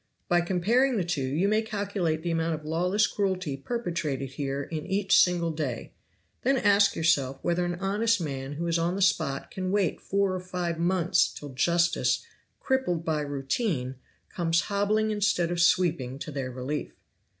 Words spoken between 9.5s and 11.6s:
can wait four or five months till